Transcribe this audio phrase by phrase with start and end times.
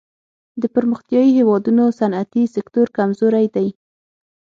[0.61, 3.67] د پرمختیايي هېوادونو صنعتي سکتور کمزوری دی.